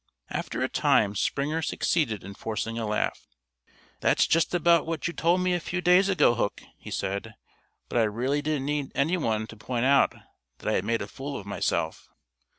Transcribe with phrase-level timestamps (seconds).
[0.31, 3.27] After a time Springer succeeded in forcing a laugh.
[3.99, 7.35] "That's just about what you told me a few days ago, Hook," he said,
[7.87, 10.15] "but I really didn't need anyone to point out
[10.57, 12.09] that I had made a fool of myself.